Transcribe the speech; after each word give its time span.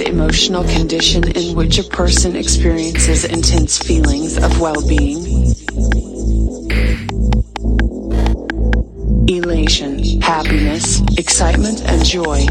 emotional 0.00 0.62
condition 0.64 1.24
in 1.36 1.56
which 1.56 1.78
a 1.78 1.82
person 1.82 2.36
experiences 2.36 3.24
intense 3.24 3.78
feelings 3.78 4.36
of 4.36 4.60
well-being. 4.60 5.52
Elation, 9.26 10.20
happiness, 10.20 11.00
excitement, 11.18 11.82
and 11.90 12.04
joy 12.04 12.46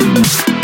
Thank 0.00 0.59